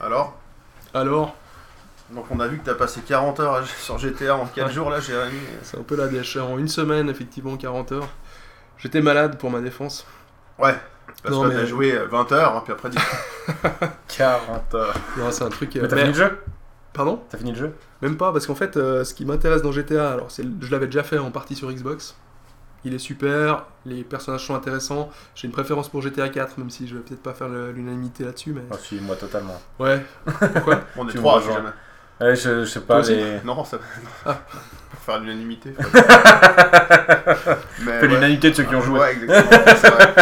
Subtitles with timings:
[0.00, 0.36] Alors
[0.94, 1.34] Alors,
[2.10, 4.72] Donc on a vu que t'as passé 40 heures sur GTA en 4 Ouais.
[4.72, 5.38] jours là, Jérémy.
[5.62, 6.36] c'est un peu la dèche.
[6.36, 8.08] En une semaine, effectivement, 40 heures.
[8.78, 10.06] J'étais malade pour ma défense.
[10.58, 10.74] Ouais.
[11.22, 12.98] Parce Non, que mais- t'as joué euh, 20 heures, hein, puis après dit
[14.08, 14.94] 40 heures.
[15.16, 15.74] Non, c'est un truc.
[15.76, 16.38] euh, Mais t'as fini le jeu?
[16.92, 17.22] Pardon?
[17.30, 17.74] T'as fini le jeu?
[18.02, 20.86] Même pas, parce qu'en fait, euh, ce qui m'intéresse dans GTA, alors c'est, je l'avais
[20.86, 22.16] déjà fait en partie sur Xbox.
[22.84, 25.10] Il est super, les personnages sont intéressants.
[25.34, 28.52] J'ai une préférence pour GTA 4, même si je vais peut-être pas faire l'unanimité là-dessus,
[28.52, 29.60] mais Ah, si, moi totalement.
[29.80, 30.04] ouais.
[30.52, 31.56] Pourquoi On est Tu 3 me si rejoins.
[31.62, 31.72] jamais.
[32.18, 33.40] Ouais, je, je sais pas, les...
[33.44, 33.78] Non, ça.
[34.24, 34.38] Ah.
[34.90, 35.74] Pour faire l'unanimité.
[35.76, 35.84] Mais
[37.84, 38.08] Fais ouais.
[38.08, 38.98] l'unanimité de ceux qui ont joué.
[39.00, 39.62] Ouais, exactement.
[39.76, 40.14] c'est vrai.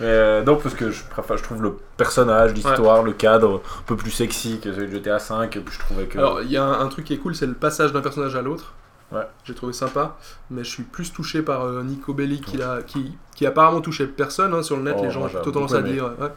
[0.00, 3.82] Mais euh, non, parce que je préfère, je trouve le personnage, l'histoire, le cadre un
[3.86, 5.44] peu plus sexy que celui de GTA V.
[5.44, 6.18] Et puis je trouvais que.
[6.18, 8.34] Alors, il y a un, un truc qui est cool, c'est le passage d'un personnage
[8.34, 8.72] à l'autre.
[9.12, 9.26] Ouais.
[9.44, 10.16] J'ai trouvé sympa,
[10.50, 14.06] mais je suis plus touché par euh, Nico Bellic qui, a, qui, qui apparemment touché
[14.06, 14.96] personne hein, sur le net.
[14.98, 16.04] Oh, les gens ont plutôt tendance à dire.
[16.18, 16.28] ouais.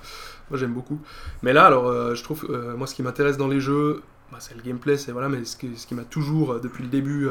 [0.52, 1.00] Moi j'aime beaucoup.
[1.44, 4.38] Mais là, alors, euh, je trouve, euh, moi ce qui m'intéresse dans les jeux, bah,
[4.40, 6.90] c'est le gameplay, c'est voilà, mais ce, que- ce qui m'a toujours, euh, depuis le
[6.90, 7.28] début,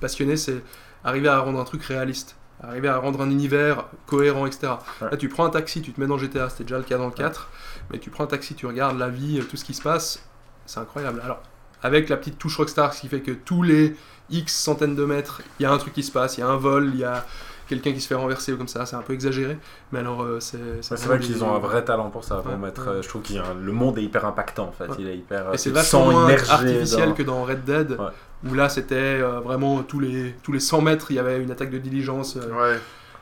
[0.00, 0.62] passionné, c'est
[1.04, 2.36] arriver à rendre un truc réaliste.
[2.62, 4.72] Arriver à rendre un univers cohérent, etc.
[5.02, 5.10] Ouais.
[5.10, 7.04] Là, tu prends un taxi, tu te mets dans GTA, c'était déjà le cas dans
[7.06, 7.48] le 4,
[7.92, 10.22] mais tu prends un taxi, tu regardes la vie, tout ce qui se passe,
[10.64, 11.20] c'est incroyable.
[11.22, 11.42] Alors,
[11.82, 13.94] avec la petite touche Rockstar, ce qui fait que tous les
[14.30, 16.48] X centaines de mètres, il y a un truc qui se passe, il y a
[16.48, 17.24] un vol, il y a
[17.68, 19.58] quelqu'un qui se fait renverser ou comme ça, c'est un peu exagéré,
[19.90, 20.56] mais alors euh, c'est...
[20.56, 22.82] Ouais, c'est vrai qu'ils ont un vrai talent pour ça, pour Ouais, mettre.
[22.82, 22.88] ouais.
[22.96, 24.88] euh, je trouve que le monde est hyper impactant en fait.
[24.88, 24.96] Ouais.
[25.00, 25.52] Il est hyper.
[25.52, 28.50] Et c'est tu te vachement moins artificiel dans- que dans Red Dead, Ouais.
[28.50, 31.50] où là c'était euh, vraiment tous les, tous les 100 mètres, il y avait une
[31.50, 32.78] attaque de diligence, euh, Ouais.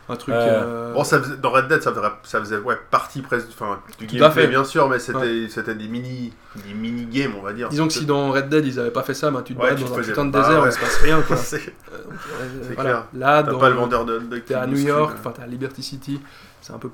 [0.09, 0.35] Un truc...
[0.35, 0.41] Ouais.
[0.41, 3.81] euh, Bon, ça faisait- dans Red Dead, ça faisait, ça faisait ouais, partie presque enfin,
[3.99, 4.49] du Tout gameplay, fait.
[4.49, 7.69] bien sûr, mais c'était c'était des mini des mini games, on va dire.
[7.71, 9.71] Disons que si dans Red Dead ils avaient pas fait ça, ben, tu te Ouais,
[9.71, 10.69] bats tu dans te un putain de désert, ouais.
[10.69, 11.37] il se passe rien quoi.
[11.39, 11.57] C'est-
[11.93, 12.83] Euh, euh, voilà.
[12.91, 13.05] clair.
[13.15, 15.47] Là, T'as dans- pas le vendeur de, de T'es à New York, enfin t'es à
[15.47, 16.21] Liberty City,
[16.61, 16.91] c'est un peu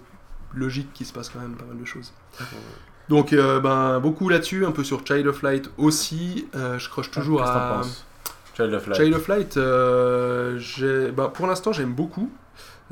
[0.55, 2.13] logique qu'il se passe quand même pas mal de choses.
[3.09, 6.47] Donc euh, ben beaucoup là-dessus, un peu sur Child of Light aussi.
[6.55, 7.83] Euh, je croche toujours à
[8.57, 8.97] Child of Light?
[9.01, 9.57] Child of Light.
[9.57, 12.31] euh, j'ai- ben, pour l'instant j'aime beaucoup.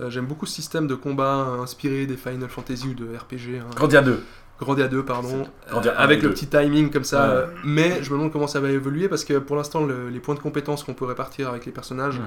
[0.00, 3.58] Euh, j'aime beaucoup ce système de combat inspiré des Final Fantasy ou de RPG.
[3.60, 3.66] hein.
[3.74, 4.22] Grandia 2.
[4.60, 6.34] Grandia 2, pardon, Grandia euh, 1 avec et le 2.
[6.34, 7.22] petit timing comme ça.
[7.28, 7.34] Ouais.
[7.34, 10.18] euh, mais je me demande comment ça va évoluer parce que pour l'instant, le- les
[10.18, 12.24] points de compétence qu'on peut répartir avec les personnages, Mhm.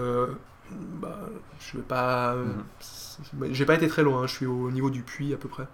[0.00, 0.26] euh,
[1.00, 1.18] bah,
[1.60, 2.34] je vais pas.
[2.34, 2.64] Mhm.
[3.52, 5.66] J'ai pas été très loin, hein, je suis au niveau du puits à peu près.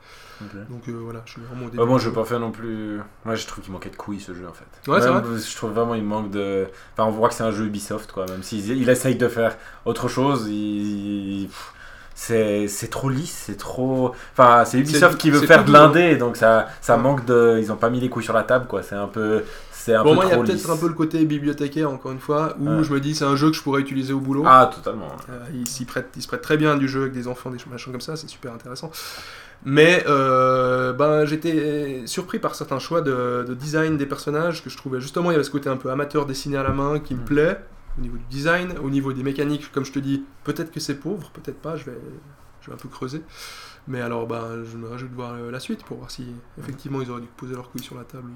[0.68, 1.78] Donc euh, voilà, je suis vraiment au début.
[1.78, 3.00] Ouais, moi, je vais pas faire non plus.
[3.24, 4.90] Moi, je trouve qu'il manquait de couilles ce jeu en fait.
[4.90, 5.38] Ouais, c'est Même, vrai.
[5.38, 6.66] Je trouve vraiment il manque de.
[6.92, 8.26] Enfin, on voit que c'est un jeu Ubisoft quoi.
[8.26, 11.46] Même s'il il essaye de faire autre chose, il.
[11.46, 11.72] pff,
[12.18, 14.12] C'est c'est trop lisse, c'est trop.
[14.32, 17.58] Enfin, c'est Ubisoft qui veut faire de l'indé, donc ça, ça manque de.
[17.60, 18.82] Ils ont pas mis les couilles sur la table quoi.
[18.82, 19.42] C'est un peu.
[19.70, 22.10] C'est un Pour peu moi, il y a peut-être un peu le côté bibliothécaire, encore
[22.12, 22.82] une fois, où Ouais.
[22.82, 24.44] je me dis c'est un jeu que je pourrais utiliser au boulot.
[24.46, 25.08] Ah, totalement.
[25.30, 27.58] Euh, il s'y prête, il se prête très bien du jeu avec des enfants, des
[27.70, 28.90] machins comme ça, c'est super intéressant.
[29.64, 34.76] Mais euh, ben, j'étais surpris par certains choix de, de design des personnages que je
[34.76, 37.14] trouvais justement, il y avait ce côté un peu amateur dessiné à la main qui
[37.14, 37.24] me Mm.
[37.24, 37.58] plaît
[37.98, 40.96] au niveau du design, au niveau des mécaniques, comme je te dis, peut-être que c'est
[40.96, 41.98] pauvre, peut-être pas, je vais,
[42.60, 43.22] je vais un peu creuser.
[43.88, 46.26] Mais alors, ben, je me réjouis de voir euh, la suite pour voir si
[46.58, 48.28] effectivement ils auraient dû poser leurs couilles sur la table.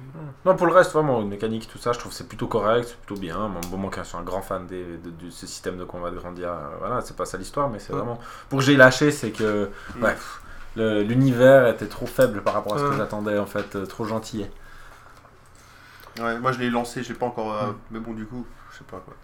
[0.44, 2.96] Non, pour le reste, vraiment, mécanique, tout ça, je trouve que c'est plutôt correct, c'est
[2.98, 3.48] plutôt bien.
[3.48, 6.12] Bon, bon, moi, je suis un grand fan des, de, de ce système de combat
[6.12, 7.98] de Grandia, euh, voilà, c'est pas ça l'histoire, mais c'est Ouais.
[7.98, 8.20] vraiment.
[8.48, 9.70] Pour que j'ai lâché, c'est que.
[9.96, 10.04] Mm.
[10.04, 10.16] Ouais,
[11.04, 14.46] l'univers était trop faible par rapport à ce que j'attendais, en fait, euh, trop gentil.
[16.20, 17.52] Ouais, moi je l'ai lancé, j'ai pas encore.
[17.54, 17.76] euh, Mm.
[17.92, 19.14] Mais bon, du coup, je sais pas quoi.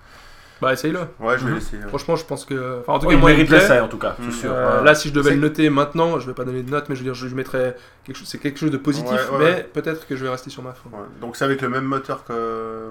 [0.60, 1.00] Bah, essaye-le.
[1.20, 1.58] Ouais, je vais Mhm.
[1.58, 1.88] ouais.
[1.88, 2.80] Franchement, je pense que.
[2.80, 4.32] Enfin, en tout cas, il moi, il mérite l'essai, en tout cas, c'est Mm.
[4.32, 4.50] sûr.
[4.52, 4.84] Euh, ouais.
[4.86, 6.94] là, si je devais C'est- le noter maintenant, je vais pas donner de note, mais
[6.94, 9.38] je veux dire, je, je mettrais quelque chose, c'est quelque chose de positif, Ouais, ouais,
[9.38, 9.70] mais ouais.
[9.72, 10.88] peut-être que je vais rester sur ma fin.
[10.90, 11.04] Ouais.
[11.20, 12.90] Donc c'est avec le même moteur que euh,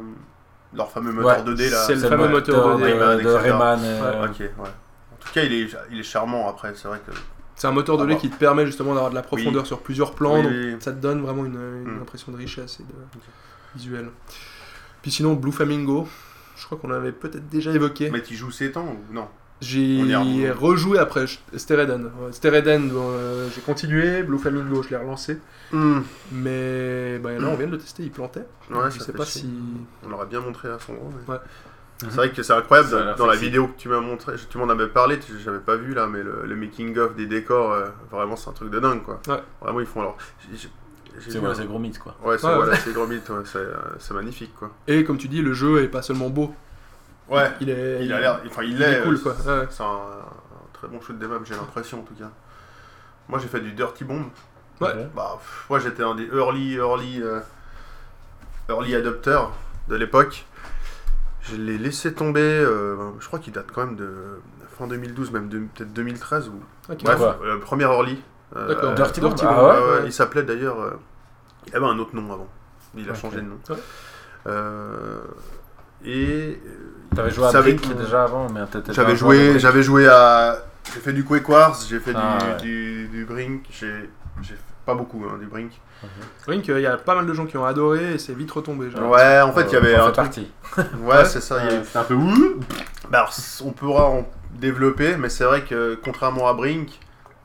[0.75, 1.77] leur fameux moteur Ouais, 2D là.
[1.87, 3.37] c'est le fameux moteur de, 2D, de, Rayman, de etc.
[3.41, 4.49] Rayman, euh, Ok, ouais.
[4.59, 7.11] En tout cas, il est, il est charmant après, c'est vrai que.
[7.55, 8.19] C'est un moteur de Ah lait bah.
[8.19, 10.75] qui te permet justement d'avoir de la profondeur sur plusieurs plans, Oui, donc oui.
[10.81, 12.01] ça te donne vraiment une, une Mm.
[12.01, 12.93] impression de richesse et de
[13.75, 14.09] visuel.
[15.01, 16.07] Puis sinon, Blue Flamingo,
[16.55, 18.09] je crois qu'on l'avait peut-être déjà évoqué.
[18.11, 19.27] Mais tu joues 7 ans ou non?
[19.61, 22.11] On J'ai rejoué après Stereden.
[22.31, 25.39] Stereden, euh, j'ai continué, Blue Flamingo, je l'ai relancé.
[26.31, 28.45] Mais bah, là, on vient de le tester, il plantait.
[28.69, 29.41] Ouais, je ça sais pas chier.
[29.41, 29.49] si.
[30.05, 31.09] On l'aurait bien montré à son gros.
[31.27, 31.39] mais- Ouais.
[31.99, 34.33] C'est vrai que c'est incroyable Ça dans- la vidéo que tu m'as montré.
[34.49, 37.71] Tu m'en avais parlé, j'avais pas vu là, mais le, le making of des décors,
[37.71, 39.21] euh, vraiment c'est un truc de dingue quoi.
[39.29, 39.41] Ouais.
[39.61, 40.17] Vraiment ils font alors.
[41.19, 42.15] C'est c'est gros mythe, quoi.
[42.23, 44.71] Ouais, c'est Ouais, voilà, c'est gros mythe, ouais, c'est, euh, c'est magnifique quoi.
[44.87, 46.53] Et comme tu dis, le jeu est pas seulement beau.
[47.29, 48.05] Ouais, Il est.
[48.05, 48.41] il a l'air.
[48.45, 48.99] Enfin, il, il est.
[48.99, 49.35] est cool euh, quoi.
[49.69, 52.29] C'est un, un très bon shoot des maps, j'ai l'impression en tout cas.
[53.27, 54.25] Moi j'ai fait du Dirty Bomb.
[54.81, 55.07] Ouais.
[55.15, 57.39] Bah, pff, moi j'étais un des early, early, euh,
[58.69, 59.51] early adopters
[59.87, 60.45] de l'époque.
[61.41, 64.39] Je l'ai laissé tomber, euh, je crois qu'il date quand même de
[64.77, 66.59] fin 2012, même peut-être 2013 ou.
[66.91, 67.03] Ok.
[67.03, 68.21] Bref, le premier early.
[68.55, 68.91] Euh, D'accord.
[68.91, 69.65] euh, Dirty Bomb, Dirty ah Bomb.
[69.65, 70.79] ouais ouais, ouais, il s'appelait d'ailleurs.
[70.81, 70.91] euh,
[71.67, 72.47] Il avait un autre nom avant.
[72.95, 73.57] Il a changé de nom.
[73.69, 73.75] Ouais.
[74.47, 75.19] Euh,
[76.05, 76.61] et
[77.15, 78.61] T'avais joué à avait- Brink déjà avant, mais
[78.91, 80.59] j'avais joué, j'avais joué à,
[80.93, 82.55] j'ai fait du Quake Wars, j'ai fait Ah, du, ouais.
[82.61, 84.09] du, du Brink, j'ai,
[84.43, 84.55] fait
[84.85, 85.71] pas beaucoup hein, du Brink.
[86.45, 88.89] Brink, il y a pas mal de gens qui ont adoré et c'est vite retombé.
[88.91, 90.51] j'ai Ouais, en fait il y Euh, avait un partie.
[91.01, 91.57] Ouais, c'est ça.
[91.63, 92.59] il y a- Euh, C'était un peu ouh.
[93.09, 96.99] Bah alors, on pourra en développer, mais c'est vrai que contrairement à Brink,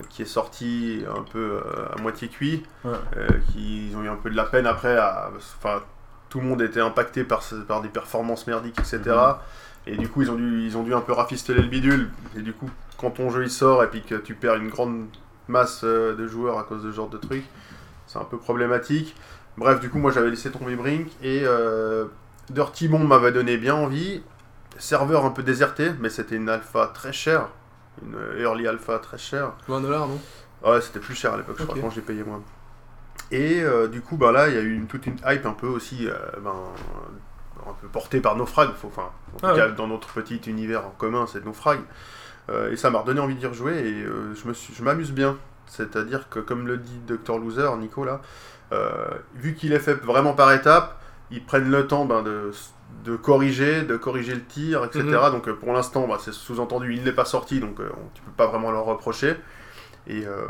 [0.08, 2.92] qui est sorti un peu euh, à moitié cuit, Ouais.
[3.16, 4.96] euh, qui ils ont eu un peu de la peine après,
[5.58, 5.80] enfin
[6.28, 9.00] tout le monde était impacté par, par des performances merdiques, etc.
[9.06, 9.34] Mhm.
[9.86, 12.10] Et du coup ils ont dû ils ont dû un peu rafistoler le bidule.
[12.36, 15.06] Et du coup quand ton jeu il sort et puis que tu perds une grande
[15.48, 17.44] masse euh, de joueurs à cause de ce genre de trucs,
[18.06, 19.16] c'est un peu problématique.
[19.56, 22.04] Bref, du coup moi j'avais laissé tomber Brink et euh,
[22.50, 24.22] Dirty Bomb m'avait donné bien envie.
[24.78, 27.48] Serveur un peu déserté, mais c'était une alpha très chère.
[28.04, 29.52] Une early alpha très chère.
[29.68, 30.20] 20 dollars, non?
[30.64, 31.68] Ouais, c'était plus cher à l'époque, je Ok.
[31.70, 32.40] crois, quand j'ai payé moi.
[33.30, 35.52] Et euh, du coup, bah là, il y a eu une, toute une hype un
[35.52, 36.54] peu aussi, euh, ben,
[37.68, 38.70] un peu portée par Naufrag.
[38.74, 41.80] Faut, enfin, en tout Ah cas, dans notre petit univers en commun, c'est Naufrag.
[42.50, 45.12] Euh, et ça m'a redonné envie d'y rejouer et euh, je me suis- je m'amuse
[45.12, 45.36] bien.
[45.66, 48.20] C'est-à-dire que, comme le dit Dr Loser, Nico, là,
[49.34, 50.99] vu qu'il est fait vraiment par étapes,
[51.30, 52.50] ils prennent le temps ben, de,
[53.04, 55.04] de corriger, de corriger le tir, etc.
[55.04, 55.32] Mhm.
[55.32, 58.22] Donc euh, pour l'instant, bah, c'est sous-entendu, il n'est pas sorti, donc euh, on- tu
[58.22, 59.36] peux pas vraiment leur reprocher.
[60.06, 60.46] Et euh,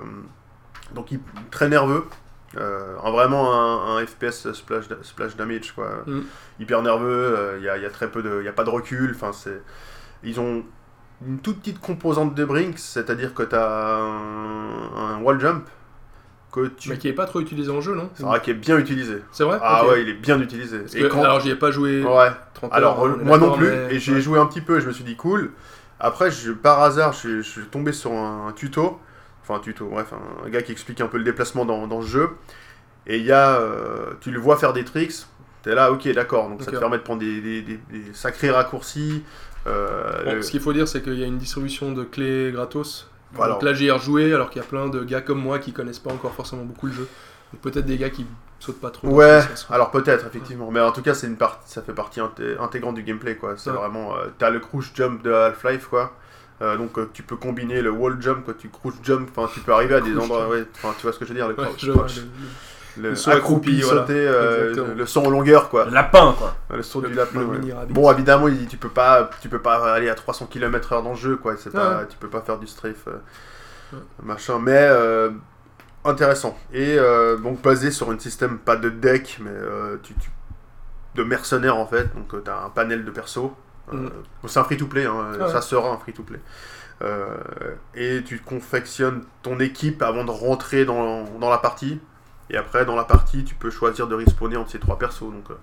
[0.95, 2.05] donc il est très nerveux.
[2.57, 6.03] Euh, vraiment un, un FPS splash, da- splash damage quoi.
[6.07, 6.25] Mhm.
[6.59, 9.13] Hyper nerveux, il y, a, y a très peu de, y a pas de recul.
[9.15, 9.63] Enfin c'est,
[10.25, 10.65] ils ont
[11.27, 15.69] une toute petite composante de Brink, c'est-à-dire que tu as un, un wall jump
[16.53, 18.59] que tu, Mais qui est pas trop utilisé en jeu, non c'est vrai qu'il est
[18.59, 19.23] bien utilisé.
[19.33, 19.91] C'est vrai Ah Ok.
[19.93, 20.79] ouais, il est bien utilisé.
[20.81, 22.31] Parce Et que- quand- Alors j'y ai pas joué ouais.
[22.55, 24.21] 30 Alors, heures, euh, est moi non plus, mais- et j'ai ouais.
[24.21, 25.53] joué un petit peu et je me suis dit cool.
[26.01, 28.99] Après, je, par hasard, je, je suis tombé sur un, un tuto,
[29.43, 32.01] enfin un tuto, bref, un, un gars qui explique un peu le déplacement dans, dans
[32.01, 32.31] le jeu.
[33.07, 35.13] Et il y a, euh, tu le vois faire des tricks,
[35.63, 38.51] t'es là, ok, d'accord, donc ça te permet de prendre des, des- des- des sacrés
[38.51, 39.23] raccourcis.
[39.67, 42.51] euh, Bon, le- ce qu'il faut dire, c'est qu'il y a une distribution de clés
[42.53, 43.09] gratos.
[43.33, 43.53] Voilà.
[43.55, 45.73] Donc là, j'y ai rejoué, alors qu'il y a plein de gars comme moi qui
[45.73, 47.09] connaissent pas encore forcément beaucoup le jeu.
[47.53, 48.27] Donc peut-être des gars qui
[48.59, 49.09] sautent pas trop.
[49.09, 49.41] Ouais,
[49.71, 50.71] alors peut-être, effectivement.
[50.71, 53.55] Mais en tout cas, c'est une partie, ça fait partie inté- intégrante du gameplay, quoi.
[53.57, 53.77] C'est Ouais.
[53.77, 54.17] vraiment.
[54.17, 56.13] euh, T'as le crouch jump de Half-Life, quoi.
[56.63, 58.55] Euh, donc euh, tu peux combiner le wall jump, quoi.
[58.55, 60.49] Tu crouch jump, enfin tu peux arriver à des endroits.
[60.49, 61.93] Ouais, tu vois ce que je veux dire, le crouch, je
[62.99, 64.01] le- saut accroupi, accroupi, voilà.
[64.03, 65.85] sauter, euh, le saut en longueur, quoi.
[65.87, 66.55] Le lapin, quoi.
[66.75, 67.41] Le saut le- du lapin.
[67.41, 67.73] le ouais.
[67.73, 67.93] rabbit.
[67.93, 71.17] Bon, évidemment, il- tu peux pas, tu peux pas aller à 300 km/h dans le
[71.17, 71.55] jeu, quoi.
[71.57, 72.07] C'est pas, Ouais.
[72.09, 73.13] tu peux pas faire du strafe, euh,
[73.93, 73.99] Ouais.
[74.23, 74.59] machin.
[74.61, 75.31] Mais euh,
[76.05, 76.57] intéressant.
[76.73, 80.31] Et euh, donc basé sur un système pas de deck, mais euh, tu, tu-
[81.17, 82.09] de mercenaires en fait.
[82.15, 83.51] Donc tu as un panel de persos.
[83.93, 84.11] Euh, Mm.
[84.47, 85.53] C'est un free-to-play, hein, Ah ouais.
[85.53, 86.39] ça sera un free-to-play.
[87.03, 87.27] Euh,
[87.95, 91.99] et tu confectionnes ton équipe avant de rentrer dans, dans la partie.
[92.51, 95.21] Et après, dans la partie, tu peux choisir de respawner entre ces trois persos.
[95.31, 95.55] Donc, euh,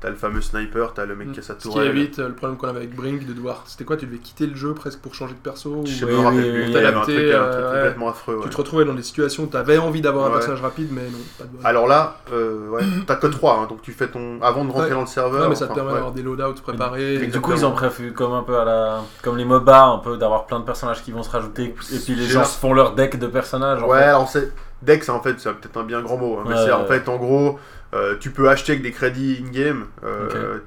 [0.00, 1.56] t'as le fameux sniper, t'as le mec qui a sa Mm.
[1.58, 1.88] Ce qui tourelle.
[1.88, 3.62] évite euh, le problème qu'on avait avec Brink de devoir.
[3.66, 5.86] C'était quoi Tu devais quitter le jeu presque pour changer de perso ou...
[5.86, 6.50] Je sais rappelle oui, plus.
[6.62, 7.78] oui, Il y avait un adapté, truc, un euh, truc ouais.
[7.78, 8.34] complètement affreux.
[8.36, 8.42] ouais.
[8.44, 11.02] Tu te retrouvais dans des situations où tu avais envie d'avoir un personnage rapide, mais
[11.02, 11.50] non, pas de.
[11.64, 14.40] Alors là, euh, ouais, t'as que 3, donc tu fais ton.
[14.42, 14.94] Avant de rentrer Ouais.
[14.94, 15.42] dans le serveur.
[15.42, 15.94] Ouais, mais ça te permet ouais.
[15.96, 17.14] d'avoir des loadouts préparés.
[17.16, 19.02] Et et- du coup, ils ont prévu comme un peu à la.
[19.22, 21.74] Comme les MOBA, un peu d'avoir plein de personnages qui vont se rajouter.
[21.92, 23.82] Et puis les gens se font leur deck de personnages.
[23.82, 24.04] en Ouais, fait.
[24.06, 24.50] alors c'est.
[24.82, 27.08] Dex, en fait, c'est peut-être un bien grand mot, hein, mais Ouais, c'est en fait,
[27.08, 27.58] en gros,
[27.94, 29.86] euh, tu peux acheter avec des crédits in-game.
[30.04, 30.58] euh,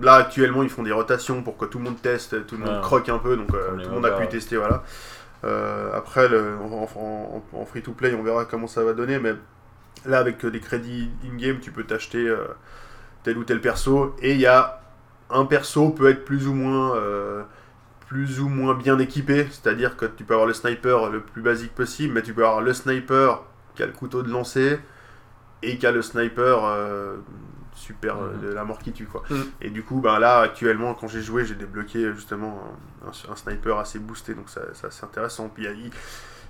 [0.00, 2.74] Là, actuellement, ils font des rotations pour que tout le monde teste, tout le monde
[2.74, 2.80] Ouais.
[2.82, 4.82] croque un peu, donc euh, tout le monde a pu tester, voilà.
[5.94, 9.34] Après, le, en, en- free-to-play, on verra comment ça va donner, mais
[10.06, 12.34] là, avec des crédits in-game, tu peux t'acheter
[13.22, 14.80] tel ou tel perso, et il y a
[15.30, 16.96] un perso peut être plus ou moins
[18.14, 21.74] plus ou moins bien équipé, c'est-à-dire que tu peux avoir le sniper le plus basique
[21.74, 23.42] possible, mais tu peux avoir le sniper
[23.74, 24.78] qui a le couteau de lancer
[25.64, 27.16] et qui a le sniper euh,
[27.74, 29.24] super euh, de la mort qui tue quoi.
[29.30, 29.44] Mhm.
[29.62, 32.62] Et du coup, ben là actuellement quand j'ai joué, j'ai débloqué justement
[33.04, 35.48] un, un- sniper assez boosté, donc ça, ça, c'est intéressant.
[35.48, 35.66] Puis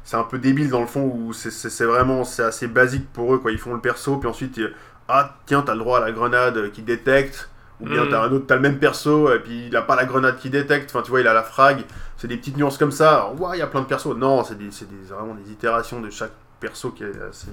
[0.02, 3.38] c'est un peu débile dans le fond où c'est- vraiment c'est assez basique pour eux
[3.38, 3.52] quoi.
[3.52, 4.60] Ils font le perso, puis ensuite
[5.08, 7.48] ah tiens t'as le droit à la grenade qui détecte.
[7.80, 10.04] Ou bien t'as un autre, t'as le même perso, et puis il a pas la
[10.04, 11.84] grenade qui détecte, enfin tu vois, il a la frag,
[12.16, 14.14] c'est des petites nuances comme ça, ouais, il y a plein de persos.
[14.16, 17.48] Non, c'est des, des- vraiment des itérations de chaque perso qui est assez,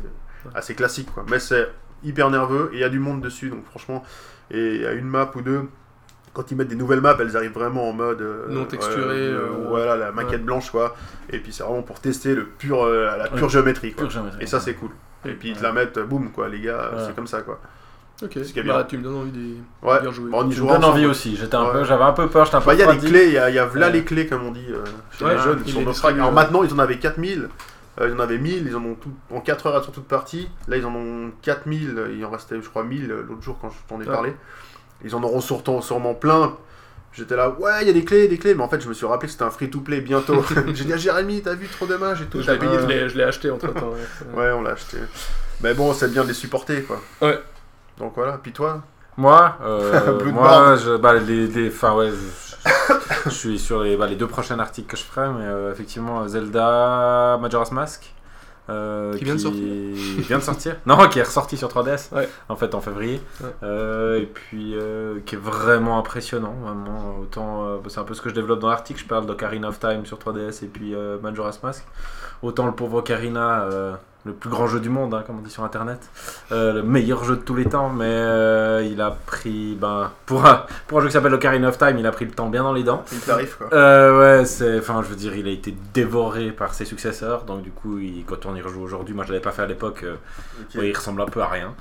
[0.53, 1.25] assez classique, quoi.
[1.29, 1.69] Mais c'est
[2.03, 4.03] hyper nerveux, et il y a du monde dessus, donc franchement,
[4.51, 5.63] et il y a une map ou deux,
[6.33, 8.21] quand ils mettent des nouvelles maps, elles arrivent vraiment en mode...
[8.21, 10.95] euh, Non texturé, euh, euh, voilà, la maquette blanche, quoi.
[11.29, 14.03] Et puis c'est vraiment pour tester le pur, euh, la pure géométrie, quoi.
[14.03, 14.43] Pure géométrie.
[14.43, 14.91] Et ça, c'est cool.
[15.25, 17.59] Et puis ils te la mettent, boum, quoi, les gars, c'est comme ça, quoi.
[18.23, 18.83] Ok, Ce qui est bah, bien.
[18.83, 19.55] tu me donnes envie de
[19.87, 20.29] Ouais, bien jouer.
[20.29, 20.93] Bon, on y Tu me donnes ensemble.
[20.93, 21.35] envie aussi.
[21.35, 21.71] J'étais un Ouais.
[21.73, 23.33] peu, j'avais un peu peur, j'étais un peu Bah, il y a des clés, il
[23.33, 23.91] y a, y a là Ouais.
[23.93, 24.83] les clés, comme on dit, euh,
[25.17, 25.93] chez Ouais, les jeunes.
[25.93, 27.49] sur Alors maintenant, ils en avaient 4000.
[27.99, 30.07] Euh, ils en avaient 1000, ils en ont tout, en 4 heures, elles sont toutes
[30.07, 30.47] parties.
[30.67, 33.69] Là, ils en ont 4000, il en restait, je crois, 1000 euh, l'autre jour quand
[33.69, 34.11] je t'en ai Ah.
[34.13, 34.33] parlé.
[35.03, 36.55] Ils en auront sûrement, sûrement plein.
[37.13, 38.93] J'étais là, ouais, il y a des clés, des clés, mais en fait, je me
[38.93, 40.41] suis rappelé que c'était un free-to-play bientôt.
[40.73, 42.37] J'ai dit à Jérémy, t'as vu, trop dommage et tout.
[42.39, 42.79] Je J'avais l'ai- payé.
[42.79, 43.91] je l'ai- je l'ai acheté entre temps.
[44.33, 44.97] Ouais, on l'a acheté.
[45.61, 47.01] Mais bon, c'est bien de les supporter, quoi.
[47.21, 47.37] Ouais.
[48.01, 48.81] Donc voilà, puis toi
[49.17, 52.93] Moi, euh, moi, je, bah, les, les, enfin, ouais, je,
[53.25, 56.27] je suis sur les, bah, les deux prochains articles que je ferai, mais euh, effectivement,
[56.27, 58.12] Zelda Majora's Mask.
[58.70, 59.62] euh, Qui vient de sortir.
[60.27, 62.27] vient de sortir Non, qui est ressorti sur 3DS, Ouais.
[62.50, 63.22] en fait, en février.
[63.41, 63.50] Ouais.
[63.63, 67.17] Euh, et puis, euh, qui est vraiment impressionnant, vraiment.
[67.22, 69.79] Autant, euh, c'est un peu ce que je développe dans l'article, je parle d'Ocarina of
[69.79, 71.84] Time sur 3DS et puis euh, Majora's Mask.
[72.41, 75.49] Autant le pauvre Ocarina, euh, le plus grand jeu du monde, hein, comme on dit
[75.49, 75.99] sur internet,
[76.51, 80.45] euh, le meilleur jeu de tous les temps, mais euh, il a pris, ben, pour
[80.45, 82.61] un, pour un jeu qui s'appelle Ocarina of Time, il a pris le temps bien
[82.61, 83.03] dans les dents.
[83.11, 83.69] Il t'arrive, quoi.
[83.73, 87.63] Euh, ouais, c'est, enfin, je veux dire, il a été dévoré par ses successeurs, donc
[87.63, 90.05] du coup, il- quand on y rejoue aujourd'hui, moi je l'avais pas fait à l'époque,
[90.75, 91.73] ouais, il ressemble un peu à rien,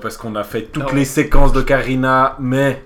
[0.00, 2.84] parce qu'on a fait toutes Alors- les séquences d'Ocarina, mais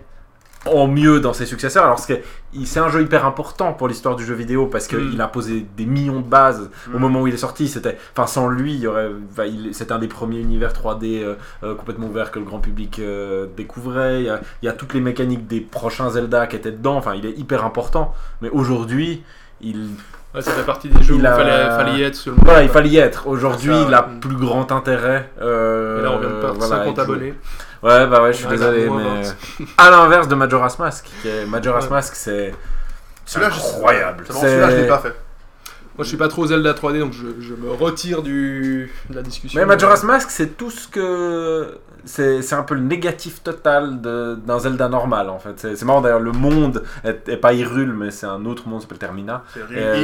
[0.66, 1.84] en mieux dans ses successeurs.
[1.84, 2.22] Alors c'est
[2.64, 5.20] c'est un jeu hyper important pour l'histoire du jeu vidéo parce qu'il Mm.
[5.20, 7.00] a posé des millions de bases au Mm.
[7.00, 7.68] moment où il est sorti.
[7.68, 11.20] C'était, enfin sans lui, il y aurait, enfin, il- c'était un des premiers univers 3D
[11.22, 14.20] euh, euh, complètement ouverts que le grand public euh, découvrait.
[14.20, 16.96] Il y, a, il y a toutes les mécaniques des prochains Zelda qui étaient dedans.
[16.96, 18.14] Enfin, il est hyper important.
[18.40, 19.22] Mais aujourd'hui,
[19.60, 19.88] il,
[20.34, 22.32] Ouais, ça fait partie des jeux Il où il a- fallait, fallait y être le
[22.44, 23.28] voilà, il fallait y être.
[23.28, 25.30] Aujourd'hui, C'est il a plus grand intérêt.
[25.40, 27.34] euh, Et là, on vient de perdre voilà, 50 il- abonnés.
[27.84, 29.66] Ouais, bah ouais, je suis désolé, mais 20.
[29.76, 31.06] à l'inverse de Majora's Mask,
[31.46, 31.90] Majora's.
[31.90, 32.54] Mask, c'est
[33.26, 34.24] Celui-là, incroyable.
[34.26, 35.14] C'est bon, celui-là, je l'ai pas fait.
[35.96, 39.22] Moi, je suis pas trop Zelda 3D, donc je, je me retire du, de la
[39.22, 39.60] discussion.
[39.60, 41.78] Mais Majora's Mask, c'est tout ce que.
[42.06, 45.54] C'est c'est un peu le négatif total de- d'un Zelda normal en fait.
[45.56, 48.80] C'est c'est marrant d'ailleurs, le monde est, est pas Hyrule, mais c'est un autre monde,
[48.80, 49.42] ça s'appelle Termina.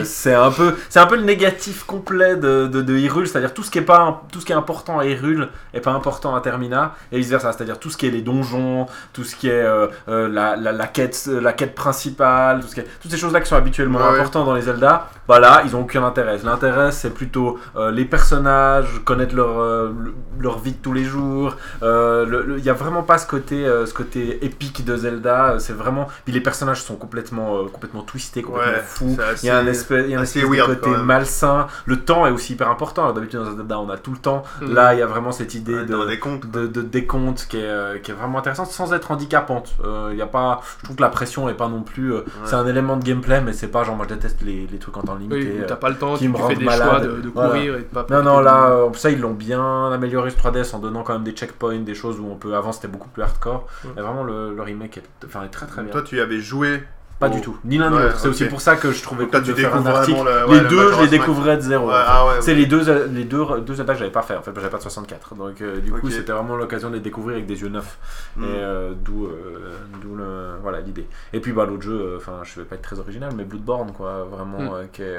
[0.04, 3.52] C'est euh, un peu c'est un peu le négatif complet de, de, de Hyrule c'est-à-dire
[3.52, 6.34] tout ce qui est pas tout ce qui est important à Hyrule est pas important
[6.34, 9.48] à Termina et vice versa c'est-à-dire tout ce qui est les donjons tout ce qui
[9.50, 13.10] est euh, euh, la, la, la quête la quête principale tout ce qui est- toutes
[13.10, 14.18] ces choses là qui sont habituellement Ouais, ouais.
[14.20, 18.04] importantes dans les Zelda bah là ils ont aucun intérêt l'intérêt c'est plutôt euh, les
[18.04, 22.74] personnages connaître leur euh, le- leur vie de tous les jours euh, il y a
[22.74, 26.82] vraiment pas ce côté euh, ce côté épique de Zelda c'est vraiment puis les personnages
[26.82, 30.20] sont complètement euh, complètement twistés complètement Ouais, fous il y a un espèce, y a
[30.20, 31.66] un de côté malsain.
[31.86, 33.12] Le temps est aussi hyper important.
[33.12, 34.42] D'habitude, dans Zelda, on a tout le temps.
[34.60, 34.74] Mm.
[34.74, 36.50] Là, il y a vraiment cette idée Ouais, de, comptes.
[36.50, 39.74] de, de décompte qui est, euh, qui est vraiment intéressante sans être handicapante.
[39.84, 42.12] Euh, y a pas, je trouve que la pression est pas non plus.
[42.12, 44.78] euh, C'est un élément de gameplay, mais c'est pas genre moi je déteste les, les
[44.78, 45.52] trucs en temps limité.
[45.54, 45.66] Oui, euh.
[45.70, 46.88] T'as pas le temps, qui tu, me tu fais des malade.
[46.88, 47.48] choix de, de Voilà.
[47.50, 50.74] courir et de pas Non, non, là, euh, ça, ils l'ont bien amélioré sur 3DS
[50.74, 52.54] en donnant quand même des checkpoints, des choses où on peut.
[52.54, 53.66] Avant, c'était beaucoup plus hardcore.
[53.84, 53.90] Ouais.
[53.96, 55.90] Et vraiment, le, le remake est, enfin, est très très bien.
[55.92, 56.82] Toi, tu y avais joué.
[57.20, 58.18] Pas du tout, ni l'un ni Ouais, l'autre.
[58.18, 60.18] C'est aussi pour ça que je trouvais cool tu de faire un article.
[60.50, 61.86] les deux, je les découvrais de zéro.
[61.86, 62.04] Ouais, en fait.
[62.08, 64.36] ah ouais, c'est les deux, les deux, deux que j'avais pas fait.
[64.36, 65.34] En fait, j'avais pas de 64.
[65.34, 67.98] Donc, euh, du coup, c'était vraiment l'occasion de les découvrir avec des yeux neufs.
[68.36, 68.44] Mm.
[68.44, 71.06] Et euh, d'où, euh, d'où le, voilà l'idée.
[71.34, 73.92] Et puis, bah, l'autre jeu, euh, enfin, je vais pas être très original, mais Bloodborne,
[73.92, 74.74] quoi, vraiment, Mm.
[74.74, 75.16] euh, qui est.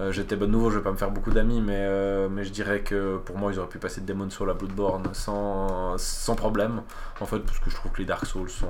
[0.00, 2.50] euh, J'étais bon nouveau, je vais pas me faire beaucoup d'amis, mais, euh, mais je
[2.50, 6.34] dirais que pour moi, ils auraient pu passer de Demon's Soul à Bloodborne sans, sans
[6.34, 6.82] problème.
[7.20, 8.66] En fait, parce que je trouve que les Dark Souls sont.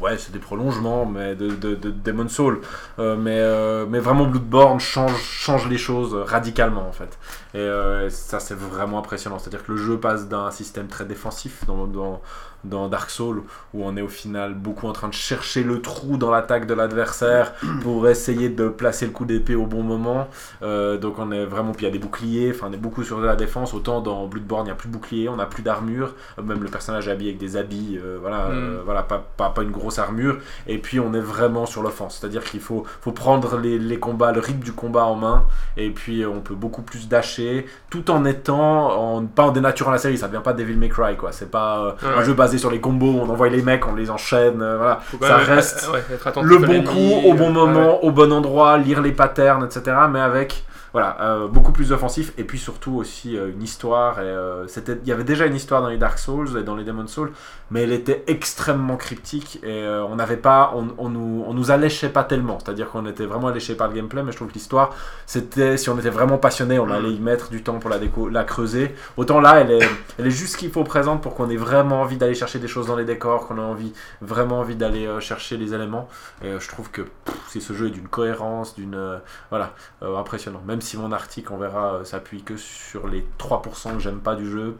[0.00, 2.60] Ouais, c'est des prolongements mais de, de, de Demon's Soul.
[2.98, 7.18] Euh, mais, mais vraiment, Bloodborne change, change les choses radicalement, en fait.
[7.54, 9.38] Et ça, c'est vraiment impressionnant.
[9.38, 12.22] C'est-à-dire que le jeu passe d'un système très défensif dans, dans,
[12.64, 13.42] dans Dark Souls,
[13.74, 16.74] où on est au final beaucoup en train de chercher le trou dans l'attaque de
[16.74, 17.52] l'adversaire
[17.82, 20.28] pour essayer de placer le coup d'épée au bon moment.
[20.62, 23.02] Euh, donc on est vraiment, puis il y a des boucliers, enfin on est beaucoup
[23.02, 23.74] sur de la défense.
[23.74, 26.14] Autant dans Bloodborne, il n'y a plus de bouclier, on n'a plus d'armure.
[26.38, 29.50] Euh, Même le personnage est habillé avec des habits, euh, voilà, euh, voilà pas, pas,
[29.50, 30.38] pas une grosse armure.
[30.66, 34.32] Et puis on est vraiment sur l'offense, c'est-à-dire qu'il faut, faut prendre les, les combats,
[34.32, 35.44] le rythme du combat en main.
[35.76, 39.98] Et puis on peut beaucoup plus dasher, tout en étant, en, pas en dénaturant la
[39.98, 40.18] série.
[40.18, 41.32] Ça devient pas Devil May Cry, quoi.
[41.32, 44.58] C'est pas un jeu basé sur les combos, on envoie les mecs, on les enchaîne,
[44.58, 45.00] voilà.
[45.20, 46.02] Ça reste ouais,
[46.42, 49.96] le bon coup, au bon moment, au bon endroit, lire les patterns, etc.
[50.10, 50.51] Mais avec
[50.92, 54.20] voilà, euh, beaucoup plus offensif et puis surtout aussi euh, une histoire.
[54.20, 56.76] Et, euh, c'était, il y avait déjà une histoire dans les Dark Souls et dans
[56.76, 57.32] les Demon Souls,
[57.70, 62.10] mais elle était extrêmement cryptique et on n'avait pas, on, on nous, on nous alléchait
[62.10, 62.58] pas tellement.
[62.60, 64.94] C'est-à-dire qu'on était vraiment alléché par le gameplay, mais je trouve que l'histoire,
[65.26, 66.92] c'était, si on était vraiment passionné, on Mm.
[66.92, 68.94] allait y mettre du temps pour la, déco, la creuser.
[69.16, 72.02] Autant là, elle est, elle est juste ce qu'il faut présente pour qu'on ait vraiment
[72.02, 75.56] envie d'aller chercher des choses dans les décors, qu'on ait envie, vraiment envie d'aller chercher
[75.56, 76.08] les éléments.
[76.44, 79.18] Et je trouve que pff, c'est ce jeu est d'une cohérence, d'une euh,
[79.50, 79.72] voilà,
[80.02, 80.62] euh, impressionnant.
[80.66, 84.34] Même si mon article, on verra, euh, s'appuie que sur les 3% que j'aime pas
[84.34, 84.76] du jeu.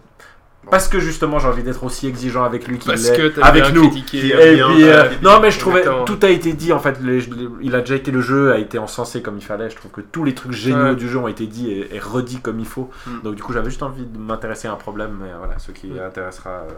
[0.71, 3.45] Parce que justement, j'ai envie d'être aussi exigeant avec lui qu'il Parce l'est que t'as
[3.47, 3.91] avec bien nous.
[3.91, 4.19] critiqué.
[4.29, 6.05] Et bien, puis, euh, euh, non, mais je trouvais Exactement.
[6.05, 7.01] tout a été dit en fait.
[7.01, 9.71] les- les- il a déjà été le jeu a été encensé comme il fallait.
[9.71, 10.95] Je trouve que tous les trucs géniaux Ouais.
[10.95, 12.91] du jeu ont été dits et, et redits comme il faut.
[13.09, 13.23] Mm.
[13.25, 15.19] Donc du coup, j'avais juste envie de m'intéresser à un problème.
[15.21, 15.99] Mais voilà, ceux qui Mm.
[15.99, 16.69] intéressera, euh,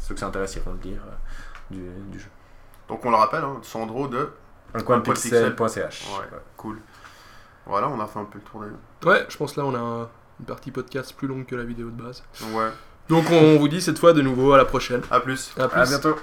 [0.00, 1.80] ceux que ça intéresse iront le lire euh, du,
[2.10, 2.30] du jeu.
[2.88, 4.30] Donc on le rappelle, hein, Sandro de.
[4.74, 6.06] Un coin Un point de pixel.ch.
[6.18, 6.78] Ouais, cool.
[7.68, 9.06] Voilà, on a fait un peu le tour des.
[9.08, 10.08] Ouais, je pense là on a un-
[10.40, 12.22] une partie podcast plus longue que la vidéo de base.
[12.54, 12.68] Ouais.
[13.08, 15.02] Donc on vous dit cette fois de nouveau à la prochaine.
[15.10, 15.52] À plus.
[15.58, 15.80] À plus.
[15.80, 16.16] À bientôt.